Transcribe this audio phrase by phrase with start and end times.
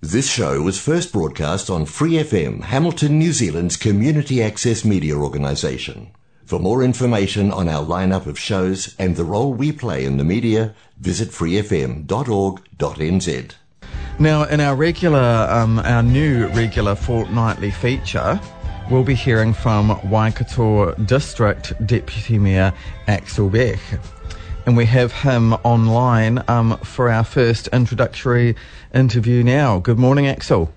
[0.00, 6.12] This show was first broadcast on Free FM, Hamilton, New Zealand's community access media organisation.
[6.44, 10.22] For more information on our lineup of shows and the role we play in the
[10.22, 12.06] media, visit freefm.org.nz.
[14.20, 18.40] Now, in our regular, um, our new regular fortnightly feature,
[18.92, 22.72] we'll be hearing from Waikato District Deputy Mayor
[23.08, 23.80] Aksel Bech.
[24.68, 28.54] And we have him online um, for our first introductory
[28.92, 29.78] interview now.
[29.78, 30.68] Good morning, Aksel.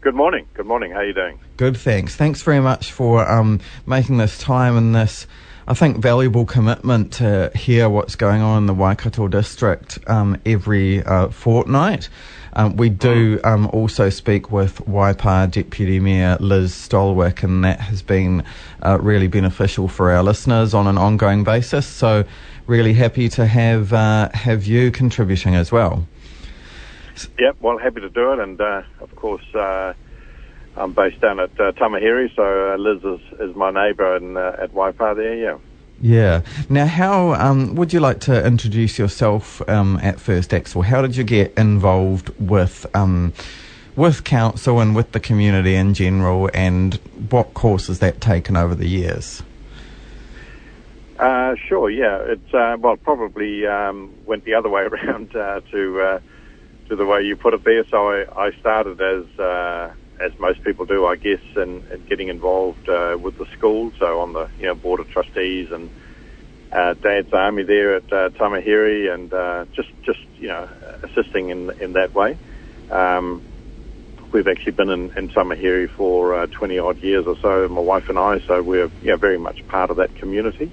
[0.00, 0.46] Good morning.
[0.54, 0.92] Good morning.
[0.92, 1.40] How are you doing?
[1.56, 2.14] Good, thanks.
[2.14, 5.26] Thanks very much for um, making this time and this,
[5.66, 11.02] I think, valuable commitment to hear what's going on in the Waikato district um, every
[11.02, 12.08] uh, fortnight.
[12.52, 13.44] Um, we do mm.
[13.44, 18.44] um, also speak with Waipa Deputy Mayor Liz Stolwyk, and that has been
[18.84, 21.86] uh, really beneficial for our listeners on an ongoing basis.
[21.86, 22.24] So,
[22.66, 26.06] really happy to have uh, have you contributing as well.
[27.38, 29.92] Yep, well, happy to do it, and uh, of course, uh,
[30.76, 34.56] I'm based down at uh, Tamahere, so uh, Liz is, is my neighbour in, uh,
[34.58, 35.36] at Waipa there.
[35.36, 35.58] Yeah.
[36.00, 36.42] Yeah.
[36.68, 40.84] Now, how um, would you like to introduce yourself um, at first, Aksel?
[40.84, 43.32] How did you get involved with um,
[43.94, 46.94] with council and with the community in general, and
[47.30, 49.44] what course has that taken over the years?
[51.18, 51.90] Uh, sure.
[51.90, 52.18] Yeah.
[52.26, 56.20] It's uh, well, probably um, went the other way around uh, to uh,
[56.88, 57.84] to the way you put it there.
[57.90, 59.92] So I, I started as uh,
[60.24, 63.92] as most people do, I guess, in, in getting involved uh, with the school.
[63.98, 65.90] So on the you know board of trustees and
[66.72, 69.30] Dad's army there at uh, Tamahere, and
[69.76, 70.68] just just you know
[71.04, 72.38] assisting in in that way.
[72.90, 73.44] Um,
[74.32, 78.04] we've actually been in, in Tamahere for uh, 20 odd years or so, my wife
[78.08, 78.38] and I.
[78.48, 80.72] So we're you know, very much part of that community.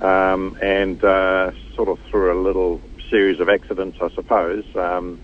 [0.00, 4.64] Um, and uh, sort of through a little series of accidents, I suppose.
[4.74, 5.20] Um,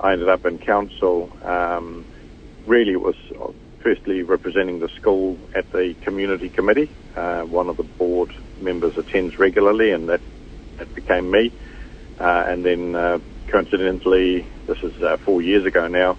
[0.00, 1.36] I ended up in council.
[1.42, 2.06] Um,
[2.66, 3.16] really, it was
[3.82, 6.90] firstly representing the school at the community committee.
[7.16, 10.20] Uh, one of the board members attends regularly, and that,
[10.78, 11.52] that became me.
[12.18, 13.18] Uh, and then, uh,
[13.50, 16.18] coincidentally, this is uh, four years ago now,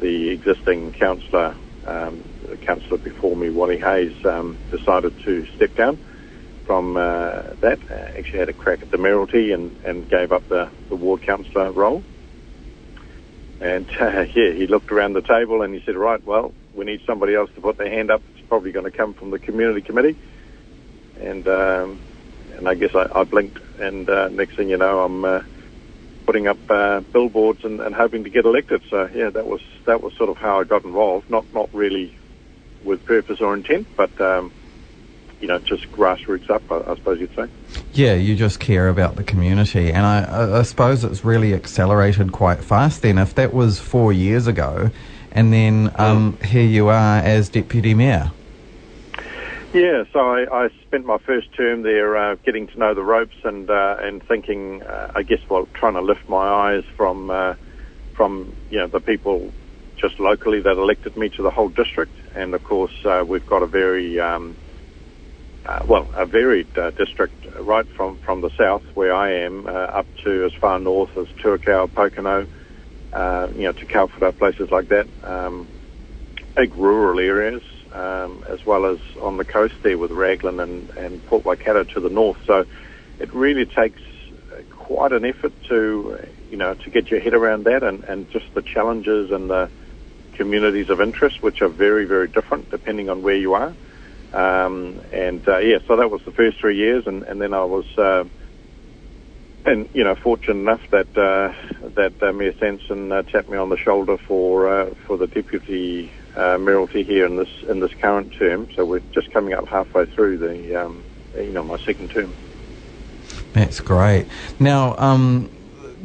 [0.00, 5.98] the existing councillor, um, the councillor before me, Wally Hayes, um, decided to step down
[6.66, 7.78] from uh, that.
[7.90, 11.22] Uh, actually had a crack at the mayoralty and, and gave up the, the ward
[11.22, 12.02] councillor role.
[13.60, 17.00] And uh, yeah, he looked around the table and he said, right, well, we need
[17.06, 18.22] somebody else to put their hand up.
[18.34, 20.16] It's probably going to come from the community committee.
[21.20, 22.00] And um,
[22.56, 25.40] and I guess I, I blinked, and uh, next thing you know, I'm uh,
[26.26, 28.82] putting up uh, billboards and, and hoping to get elected.
[28.90, 31.30] So yeah, that was that was sort of how I got involved.
[31.30, 32.14] Not not really
[32.84, 34.52] with purpose or intent, but um,
[35.46, 37.46] you know, just grassroots up, I, I, suppose you'd say.
[37.92, 42.64] Yeah, you just care about the community, and I, I, suppose it's really accelerated quite
[42.64, 43.02] fast.
[43.02, 44.90] Then, if that was four years ago,
[45.30, 48.32] and then um, here you are as deputy mayor.
[49.72, 53.36] Yeah, so I, I spent my first term there, uh, getting to know the ropes
[53.44, 57.54] and uh, and thinking, uh, I guess, well, trying to lift my eyes from uh,
[58.14, 59.52] from you know the people
[59.96, 63.62] just locally that elected me to the whole district, and of course uh, we've got
[63.62, 64.56] a very um,
[65.66, 69.70] uh, well, a varied uh, district right from, from the south where I am uh,
[69.70, 72.46] up to as far north as Tuakau, Pokeno,
[73.12, 75.08] uh, you know, to Kauwhata, places like that.
[75.24, 75.68] Um,
[76.56, 77.62] big rural areas,
[77.92, 82.00] um, as well as on the coast there with Raglan and, and Port Waikato to
[82.00, 82.38] the north.
[82.46, 82.64] So
[83.18, 84.00] it really takes
[84.70, 86.18] quite an effort to,
[86.50, 89.70] you know, to get your head around that and, and just the challenges and the
[90.34, 93.74] communities of interest, which are very, very different depending on where you are.
[94.36, 97.64] Um, and uh, yeah, so that was the first three years, and, and then I
[97.64, 98.24] was, uh,
[99.64, 101.54] and you know, fortunate enough that uh,
[101.96, 106.12] that uh, Mayor Sanson uh, tapped me on the shoulder for uh, for the deputy
[106.36, 108.68] uh, mayoralty here in this in this current term.
[108.76, 112.36] So we're just coming up halfway through the um, you know my second term.
[113.54, 114.26] That's great.
[114.60, 115.50] Now, um,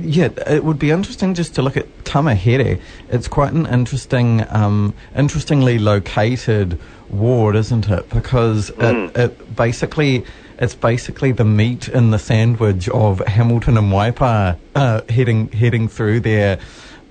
[0.04, 2.80] yeah, it would be interesting just to look at Tamahere.
[3.10, 8.10] It's quite an interesting, um, interestingly located ward, isn't it?
[8.10, 9.10] Because mm.
[9.10, 10.26] it, it, basically
[10.60, 16.20] it's basically the meat in the sandwich of Hamilton and Waipa uh, heading heading through
[16.20, 16.60] there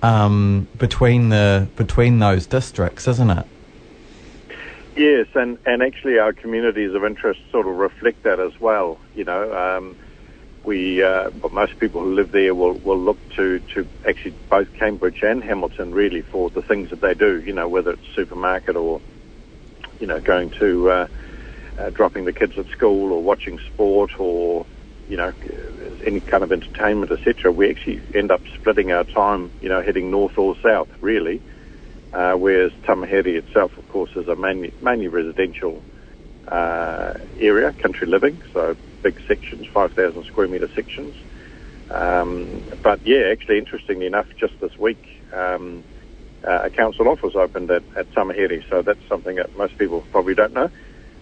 [0.01, 3.45] um, between the between those districts, isn't it?
[4.95, 8.97] Yes, and, and actually our communities of interest sort of reflect that as well.
[9.15, 9.95] You know, um,
[10.65, 14.67] we uh, but most people who live there will, will look to, to actually both
[14.77, 17.41] Cambridge and Hamilton really for the things that they do.
[17.41, 19.01] You know, whether it's supermarket or
[20.01, 21.07] you know, going to uh,
[21.77, 24.65] uh, dropping the kids at school or watching sport or,
[25.07, 25.31] you know,
[26.05, 30.09] any kind of entertainment, etc., we actually end up splitting our time, you know, heading
[30.11, 31.41] north or south, really.
[32.13, 35.81] Uh, whereas Tamahere itself, of course, is a mainly, mainly residential
[36.51, 41.15] uh, area, country living, so big sections, 5,000 square metre sections.
[41.93, 45.01] Um, but yeah, actually, interestingly enough, just this week,
[45.35, 45.85] um,
[46.47, 50.53] uh, a council office opened at, at so that's something that most people probably don't
[50.53, 50.69] know.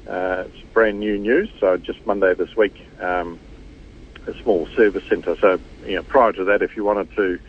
[0.09, 3.41] Uh, it's brand new news, so just Monday this week, um,
[4.27, 5.35] a small service centre.
[5.41, 7.39] So, you know, prior to that, if you wanted to,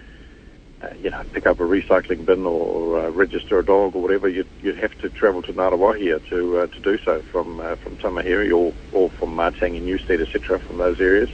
[0.82, 4.28] uh, you know, pick up a recycling bin or, uh, register a dog or whatever,
[4.28, 7.96] you'd, you'd have to travel to Ngaruawahia to uh, to do so from uh, from
[7.96, 11.28] Tamahere or, or from Matangi, Newstead, etc., from those areas.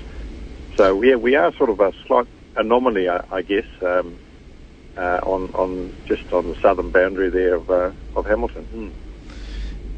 [0.76, 2.26] So yeah, we are sort of a slight
[2.56, 4.18] anomaly, I, I guess, um,
[4.96, 8.66] uh, on on just on the southern boundary there of uh, of Hamilton.
[8.74, 8.90] Mm.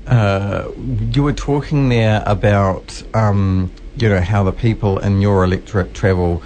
[0.06, 0.70] Uh,
[1.12, 6.42] you were talking there about um, you know how the people in your electorate travel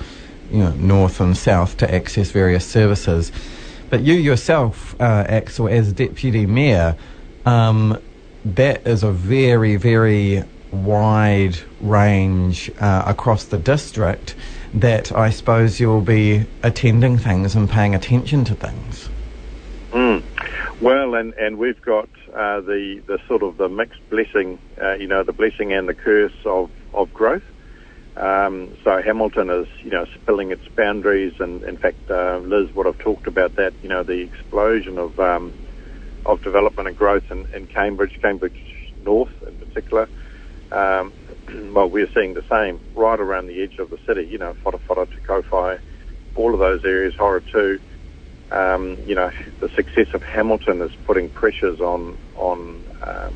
[0.53, 3.33] you know north and south to access various services,
[3.91, 6.97] but you yourself, uh, Aksel, as deputy mayor,
[7.47, 7.99] um,
[8.45, 14.35] that is a very very wide range uh, across the district
[14.75, 19.09] that I suppose you'll be attending things and paying attention to things.
[19.93, 20.23] Mm.
[20.81, 25.07] Well, and, and we've got uh, the the sort of the mixed blessing, uh, you
[25.07, 27.45] know, the blessing and the curse of of growth.
[28.17, 32.87] Um, so Hamilton is, you know, spilling its boundaries, and in fact, uh, Liz would
[32.87, 33.73] have talked about that.
[33.83, 35.55] You know, the explosion of um,
[36.27, 38.59] of development and growth in, in Cambridge, Cambridge
[39.03, 40.09] North in particular.
[40.71, 41.13] Um,
[41.75, 44.27] well, we're seeing the same right around the edge of the city.
[44.31, 45.79] You know, Whara to Kowhai,
[46.35, 47.43] all of those areas, Horror
[48.51, 49.31] Um, you know,
[49.61, 53.35] the success of Hamilton is putting pressures on on um,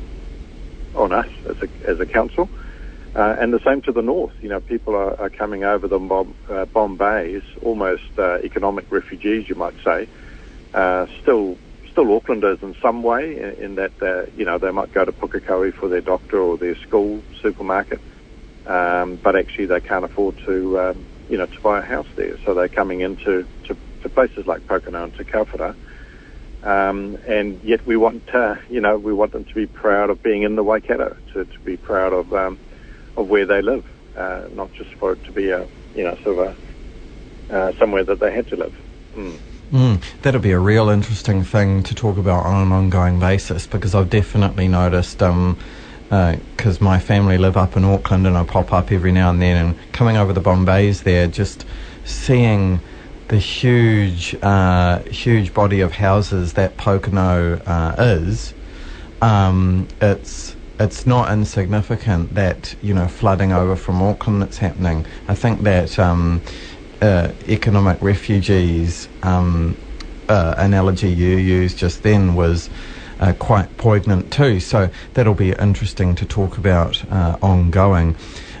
[0.93, 2.49] on us as a, as a council,
[3.17, 4.33] uh, and the same to the north.
[4.41, 9.47] You know, people are, are coming over the Bomb, uh, Bombays, almost uh, economic refugees,
[9.49, 10.07] you might say,
[10.73, 11.57] uh, still
[11.91, 15.11] still Aucklanders in some way, in, in that uh, you know they might go to
[15.11, 18.01] Pukekohe for their doctor or their school supermarket,
[18.67, 22.37] um, but actually they can't afford to um, you know to buy a house there,
[22.45, 25.75] so they're coming into to, to places like Pokeno and Kauwhata.
[26.63, 30.23] Um, and yet we want, uh, you know, we want them to be proud of
[30.23, 32.59] being in the Waikato, to, to be proud of um,
[33.17, 33.83] of where they live,
[34.15, 36.57] uh, not just for it to be a, you know, sort of a
[37.49, 38.73] uh, somewhere that they had to live.
[39.15, 39.37] Mm.
[39.71, 43.93] Mm, that'll be a real interesting thing to talk about on an ongoing basis because
[43.93, 45.57] I've definitely noticed, because um,
[46.09, 49.65] uh, my family live up in Auckland and I pop up every now and then,
[49.65, 51.65] and coming over the Bombays there, just
[52.05, 52.79] seeing
[53.27, 58.53] the huge, uh, huge body of houses that Pokeno uh, is,
[59.21, 65.05] um, it's it's not insignificant that you know flooding over from Auckland that's happening.
[65.27, 65.97] I think that.
[65.99, 66.41] Um,
[67.01, 69.77] uh, economic refugees um,
[70.29, 72.69] uh, analogy you used just then was
[73.19, 74.59] uh, quite poignant too.
[74.59, 78.15] So that'll be interesting to talk about uh, ongoing.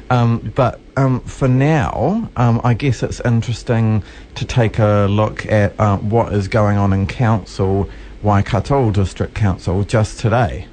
[0.09, 4.03] Um, but um, for now, um, I guess it's interesting
[4.35, 7.89] to take a look at uh, what is going on in Council,
[8.23, 10.67] Waikato District Council, just today.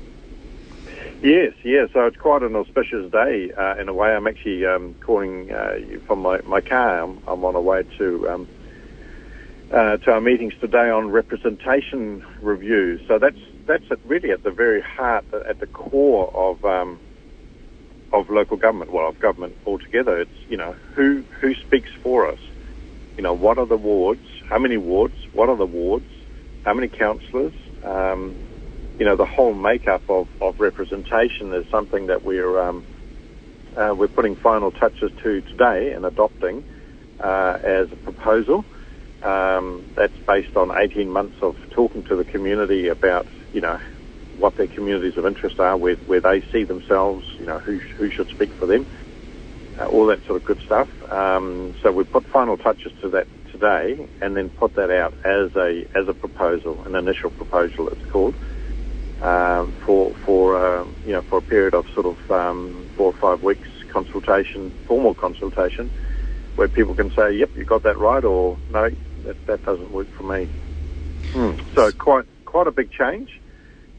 [1.25, 1.91] Yes, yes.
[1.95, 4.11] So it's quite an auspicious day uh, in a way.
[4.11, 7.03] I'm actually um, calling uh, from my, my car.
[7.03, 8.49] I'm, I'm on a way to um,
[9.73, 13.01] uh, to our meetings today on representation reviews.
[13.09, 17.01] So that's that's really at the very heart, at the core of um,
[18.13, 18.93] of local government.
[18.93, 20.21] Well, of government altogether.
[20.21, 22.41] It's you know who who speaks for us.
[23.19, 24.23] You know what are the wards?
[24.51, 25.17] How many wards?
[25.33, 26.07] What are the wards?
[26.65, 27.55] How many councillors?
[28.99, 32.85] You know, the whole makeup of, of representation is something that we're um,
[33.77, 36.65] uh, we're putting final touches to today and adopting
[37.23, 38.67] uh, as a proposal.
[39.23, 43.79] Um, that's based on 18 months of talking to the community about, you know,
[44.33, 48.11] what their communities of interest are, where, where they see themselves, you know, who, who
[48.11, 48.87] should speak for them,
[49.81, 50.89] uh, all that sort of good stuff.
[51.11, 55.51] Um, so we put final touches to that today and then put that out as
[55.57, 58.37] a, as a proposal, an initial proposal it's called
[59.25, 63.15] um, for for uh, you know for a period of sort of um, four or
[63.21, 65.91] five weeks consultation, formal consultation,
[66.57, 68.91] where people can say, "Yep, you got that right," or "No,
[69.25, 70.51] that, that doesn't work for me."
[71.33, 71.53] Hmm.
[71.75, 73.31] So quite quite a big change.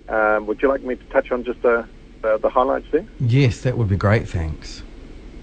[0.08, 1.88] Um, would you like me to touch on just the,
[2.22, 3.08] the, the highlights there?
[3.20, 4.30] Yes, that would be great.
[4.30, 4.84] Thanks.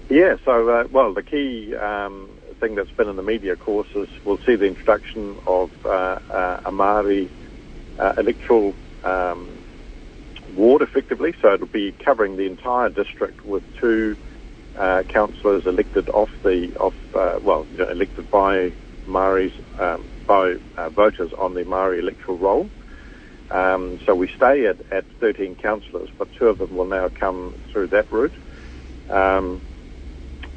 [0.09, 0.35] Yeah.
[0.45, 2.29] So uh, well, the key um,
[2.61, 6.19] thing that's been in the media, of course, is we'll see the introduction of uh,
[6.33, 7.29] uh, a Māori
[7.99, 9.52] uh, electoral um,
[10.53, 14.17] ward effectively, so it'll be covering the entire district with two
[14.79, 18.73] uh, councillors elected off the off uh, well you know, elected by
[19.05, 22.71] Maori's um, by uh, voters on the Maori electoral roll.
[23.51, 27.55] Um, so we stay at, at 13 councillors, but two of them will now come
[27.71, 28.33] through that route.
[29.09, 29.63] Um,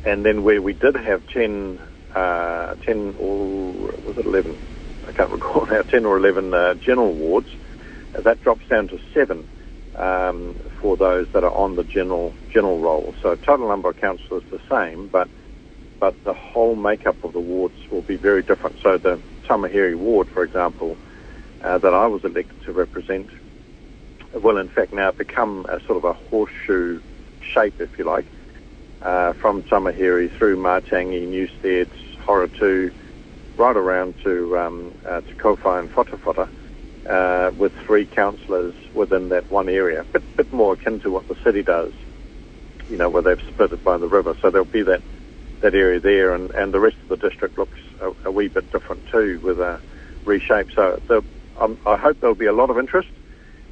[0.05, 1.81] and then where we did have 10,
[2.15, 3.73] uh, 10 or
[4.03, 4.61] was it 11?
[5.07, 7.49] I can't recall now, 10 or 11 uh, general wards,
[8.25, 9.47] that drops down to seven
[9.99, 13.15] um, for those that are on the general general roll.
[13.23, 15.29] So total number of councillors is the same, but
[15.99, 18.76] but the whole makeup of the wards will be very different.
[18.83, 20.99] So the Tamahere ward, for example,
[21.62, 23.31] uh, that I was elected to represent,
[24.35, 27.00] will in fact now become a sort of a horseshoe
[27.41, 28.26] shape, if you like,
[29.03, 31.88] uh, from Tamahere through Matangi, Newstead,
[32.26, 32.91] Horotiu,
[33.57, 36.49] right around to um, uh, to Kowhai and Whatawhata
[37.09, 40.03] uh, with three councillors within that one area.
[40.03, 41.93] A bit, bit more akin to what the city does,
[42.89, 44.35] you know, where they've split it by the river.
[44.41, 45.03] So there'll be that,
[45.63, 48.71] that area there, and, and the rest of the district looks a, a wee bit
[48.71, 49.81] different too with a
[50.25, 50.69] reshape.
[50.75, 51.23] So the,
[51.61, 53.09] um, I hope there'll be a lot of interest,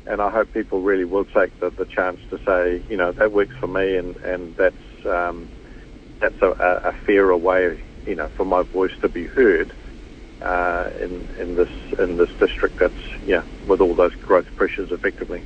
[0.07, 3.33] and I hope people really will take the, the chance to say, you know, that
[3.33, 4.76] works for me, and, and that's,
[5.07, 5.50] um,
[6.21, 9.73] that's a, a fairer way, you know, for my voice to be heard
[10.43, 12.79] uh, in in this in this district.
[12.79, 12.95] That's
[13.26, 15.43] yeah, with all those growth pressures, effectively.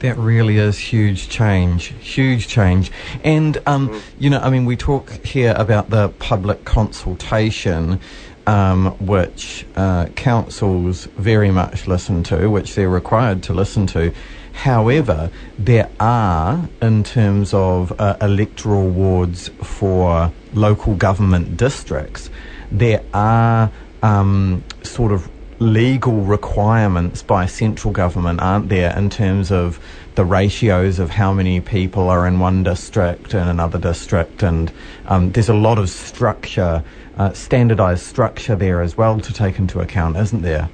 [0.00, 2.90] That really is huge change, huge change.
[3.22, 4.02] And, um, mm.
[4.18, 8.00] you know, I mean, we talk here about the public consultation,
[8.48, 14.12] um, which uh, councils very much listen to, which they're required to listen to.
[14.52, 22.28] However, there are, in terms of uh, electoral wards for local government districts,
[22.72, 23.70] there are
[24.02, 25.28] um, sort of
[25.58, 29.78] legal requirements by central government, aren't there, in terms of
[30.16, 34.72] the ratios of how many people are in one district and another district, and
[35.06, 36.82] um, there's a lot of structure,
[37.16, 40.68] uh, standardised structure there as well to take into account, isn't there?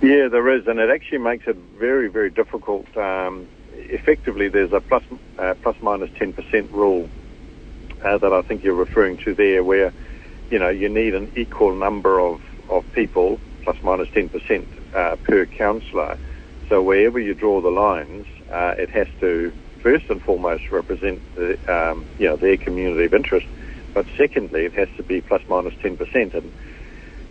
[0.00, 2.96] Yeah, there is, and it actually makes it very, very difficult.
[2.96, 5.02] Um, effectively, there's a plus,
[5.38, 7.08] uh, plus minus 10% rule
[8.02, 9.92] uh, that I think you're referring to there, where
[10.52, 15.46] you know, you need an equal number of, of people, plus minus 10% uh, per
[15.46, 16.18] councillor.
[16.68, 21.58] So wherever you draw the lines, uh, it has to first and foremost represent the,
[21.72, 23.46] um, you know, their community of interest.
[23.94, 26.34] But secondly, it has to be plus minus 10%.
[26.34, 26.52] And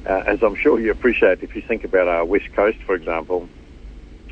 [0.07, 3.47] uh, as I'm sure you appreciate, if you think about our west coast, for example,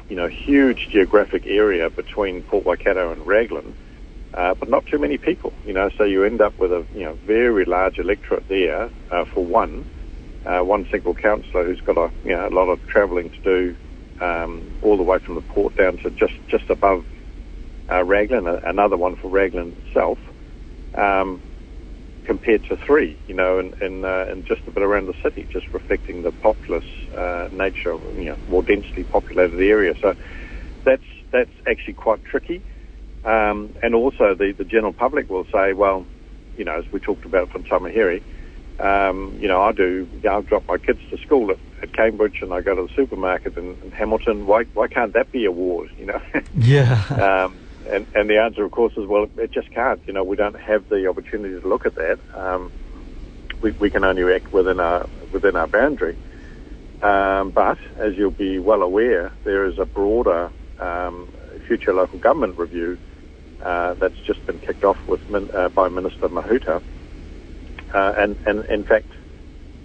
[0.10, 3.76] you know, huge geographic area between Port Waikato and Raglan,
[4.34, 5.54] uh, but not too many people.
[5.66, 9.26] You know, so you end up with a you know very large electorate there uh,
[9.34, 9.88] for one,
[10.46, 13.78] uh, one single councillor who's got a you know a lot of travelling to do,
[14.26, 17.06] um, all the way from the port down to just just above
[17.92, 20.20] uh, Raglan, another one for Raglan itself.
[20.96, 21.42] Um,
[22.26, 25.68] compared to three, you know, and uh, and just a bit around the city, just
[25.74, 26.86] reflecting the populous
[27.18, 29.94] uh, nature of you know more densely populated area.
[30.02, 30.14] So
[30.86, 32.64] that's that's actually quite tricky.
[33.24, 36.06] Um, and also the, the general public will say, well,
[36.56, 38.22] you know, as we talked about from Tamahere,
[38.80, 42.54] um, you know, I do, I drop my kids to school at, at Cambridge and
[42.54, 44.46] I go to the supermarket in, in Hamilton.
[44.46, 46.20] Why, why can't that be a ward, you know?
[46.54, 47.04] Yeah.
[47.12, 47.60] um,
[47.90, 50.02] and, and the answer, of course, is, well, it just can't.
[50.06, 52.20] You know, we don't have the opportunity to look at that.
[52.36, 52.72] Um,
[53.62, 56.18] we, we can only act within our, within our boundary.
[57.02, 61.30] Um, but as you'll be well aware, there is a broader um,
[61.68, 63.00] future local government review
[63.66, 66.82] uh, that's just been kicked off with uh, by Minister Mahuta.
[67.94, 69.12] Uh, and, and in fact,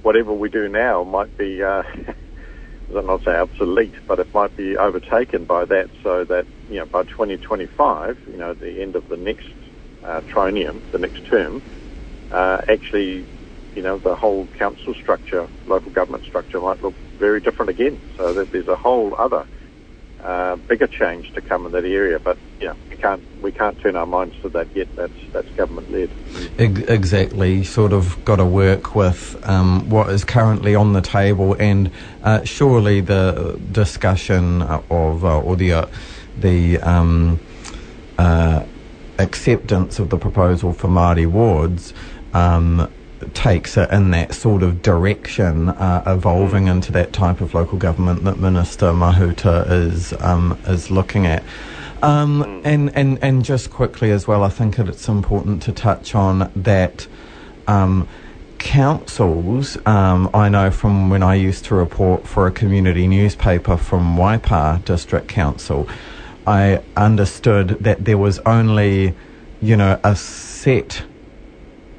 [0.03, 1.83] whatever we do now might be, uh,
[2.97, 5.89] i not say obsolete, but it might be overtaken by that.
[6.03, 9.47] So that you know, by 2025, you know, the end of the next
[10.03, 11.63] uh, triennium, the next term,
[12.31, 13.27] uh, actually,
[13.75, 18.01] you know, the whole council structure, local government structure, might look very different again.
[18.17, 19.47] So that there's a whole other
[20.25, 22.19] uh, bigger change to come in that area.
[22.19, 24.89] But yeah, we can't we can't turn our minds to that yet.
[24.97, 26.11] That's that's government led.
[26.59, 27.63] Exactly.
[27.63, 31.91] Sort of got to work with um, what is currently on the table, and
[32.23, 35.87] uh, surely the discussion of uh, or the uh,
[36.39, 37.39] the um,
[38.19, 38.65] uh,
[39.19, 41.93] acceptance of the proposal for Māori wards.
[42.33, 42.91] Um,
[43.33, 48.25] takes it in that sort of direction, uh, evolving into that type of local government
[48.25, 51.43] that Minister Mahuta is um, is looking at.
[52.03, 56.53] Um, and, and, and just quickly as well, I think it's important to touch on
[56.55, 57.07] that
[57.67, 58.07] um,
[58.59, 64.17] councils, um, I know from when I used to report for a community newspaper from
[64.17, 65.89] Waipa District Council,
[66.47, 69.15] I understood that there was only,
[69.63, 71.05] you know, a set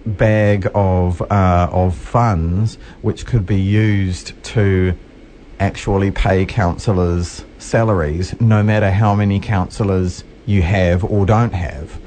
[0.06, 4.96] bag of uh, of funds which could be used to
[5.60, 12.00] actually pay councillors' salaries, no matter how many councillors you have or don't have.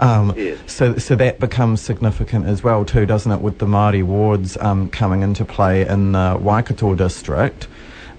[0.00, 0.58] Um, Yes.
[0.66, 3.40] So, so that becomes significant as well too, doesn't it?
[3.40, 7.68] With the Māori wards um, coming into play in the Waikato district,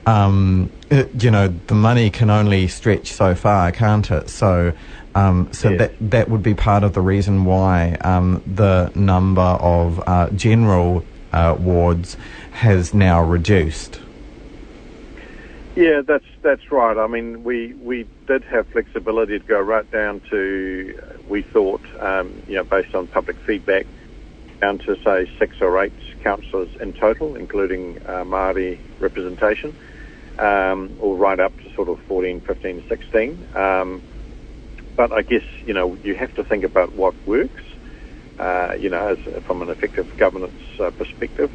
[0.06, 4.30] um, it, you know, the money can only stretch so far, can't it?
[4.30, 4.74] So,
[5.16, 5.80] um, so Yes.
[5.80, 11.04] that that would be part of the reason why um, the number of uh, general
[11.32, 12.18] uh, wards
[12.52, 14.00] has now reduced.
[15.76, 16.98] Yeah, that's that's right.
[16.98, 22.44] I mean, we we did have flexibility to go right down to we thought, um,
[22.48, 23.88] you know, based on public feedback,
[24.62, 29.76] down to say six or eight councillors in total, including uh, Māori representation,
[30.38, 33.48] um, or right up to sort of 14, 15, 16.
[33.56, 34.02] Um,
[34.98, 37.64] but I guess you know you have to think about what works,
[38.40, 41.52] uh, you know, as, from an effective governance uh, perspective.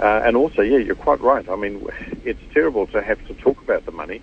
[0.00, 1.46] Uh, and also, yeah, you're quite right.
[1.50, 1.84] I mean,
[2.24, 4.22] it's terrible to have to talk about the money,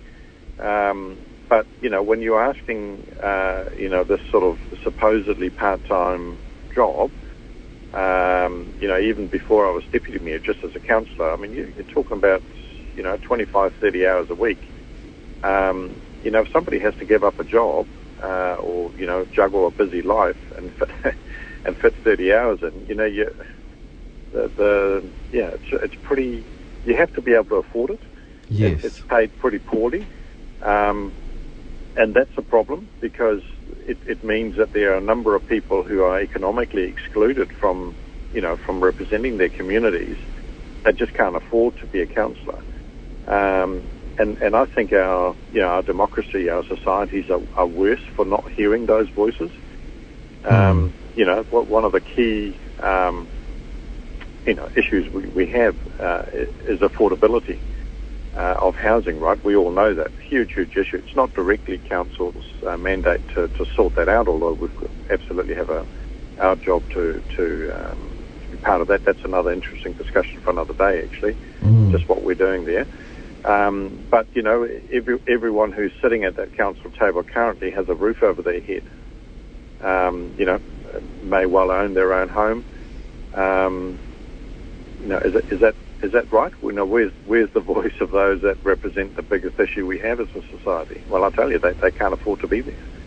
[0.58, 6.40] um, but you know, when you're asking, uh, you know, this sort of supposedly part-time
[6.74, 7.12] job,
[7.94, 11.52] um, you know, even before I was deputy mayor, just as a councillor, I mean,
[11.52, 12.44] you, you're talking about,
[12.96, 14.60] you know, 25, 30 hours a week.
[15.42, 17.86] Um, you know, if somebody has to give up a job
[18.22, 20.90] uh, or you know juggle a busy life and fit,
[21.64, 23.26] and fit 30 hours in, you know, you
[24.32, 26.46] the, the yeah, it's, it's pretty.
[26.84, 28.00] You have to be able to afford it.
[28.48, 28.78] Yes.
[28.82, 30.06] It, it's paid pretty poorly,
[30.62, 31.14] um,
[31.96, 33.42] and that's a problem because
[33.86, 37.96] it, it means that there are a number of people who are economically excluded from,
[38.32, 40.16] you know, from representing their communities.
[40.84, 42.62] They just can't afford to be a counsellor.
[43.26, 48.00] Um, and, and I think our, you know, our democracy, our societies are, are worse
[48.16, 49.50] for not hearing those voices.
[50.44, 53.28] Um, You know, one of the key, um,
[54.46, 56.22] you know, issues we, we have uh,
[56.66, 57.60] is affordability
[58.36, 59.42] uh, of housing, right?
[59.44, 60.12] We all know that.
[60.28, 60.98] Huge, huge issue.
[60.98, 64.68] It's not directly council's uh, mandate to, to sort that out, although we
[65.10, 65.86] absolutely have a,
[66.40, 69.04] our job to, to, um, to be part of that.
[69.04, 71.90] That's another interesting discussion for another day, actually, Mm.
[71.90, 72.86] just what we're doing there.
[73.44, 77.94] Um, but, you know, every, everyone who's sitting at that council table currently has a
[77.94, 78.84] roof over their head.
[79.84, 80.60] Um, you know,
[81.22, 82.66] may well own their own home.
[83.34, 84.00] Um,
[85.00, 86.52] you know, is, it, is that is that right?
[86.62, 90.20] We know where's where's the voice of those that represent the biggest issue we have
[90.20, 91.04] as a society?
[91.08, 92.97] Well, I tell you, they they can't afford to be there.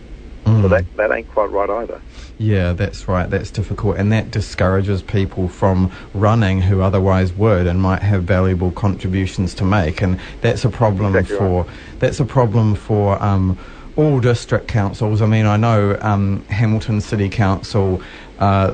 [0.62, 0.72] So Mm.
[0.72, 2.02] that that ain't quite right either.
[2.38, 3.30] Yeah, that's right.
[3.30, 8.72] That's difficult, and that discourages people from running who otherwise would and might have valuable
[8.72, 10.02] contributions to make.
[10.02, 11.66] And that's a problem Exactly for
[12.00, 13.58] that's a problem for um,
[13.96, 15.22] all district councils.
[15.22, 18.02] I mean, I know um, Hamilton City Council
[18.40, 18.72] uh,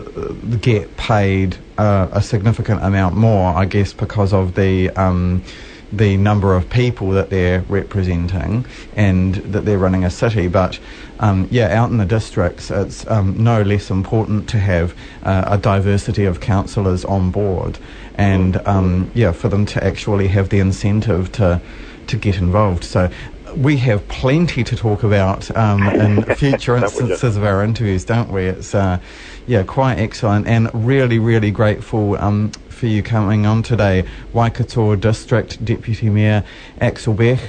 [0.62, 5.44] get paid uh, a significant amount more, I guess, because of the um,
[5.92, 10.48] the number of people that they're representing and that they're running a city.
[10.48, 10.80] But
[11.20, 15.58] um, yeah, out in the districts, it's um, no less important to have uh, a
[15.58, 17.80] diversity of councillors on board,
[18.16, 21.62] and um, yeah, for them to actually have the incentive to
[22.08, 22.84] to get involved.
[22.84, 23.10] So.
[23.58, 27.02] We have plenty to talk about um, in future Don't we, Jeff?
[27.02, 28.46] instances of our interviews, don't we?
[28.46, 29.00] It's uh,
[29.48, 35.64] yeah, quite excellent, and really, really grateful um, for you coming on today, Waikato District
[35.66, 36.44] Deputy Mayor
[36.80, 37.40] Aksel Bech.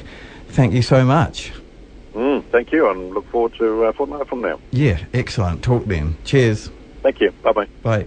[0.49, 1.53] Thank you so much.
[2.15, 4.59] Mm, thank you, and look forward to uh, fortnight from now.
[4.71, 5.63] Yeah, excellent.
[5.63, 6.17] Talk then.
[6.25, 6.71] Cheers.
[7.03, 7.33] Thank you.
[7.43, 7.69] Bye bye.
[7.83, 8.07] Bye.